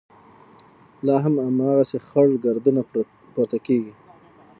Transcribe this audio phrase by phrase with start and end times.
[1.05, 2.81] لا هم هماغسې خړ ګردونه
[3.33, 3.93] پورته کېږي.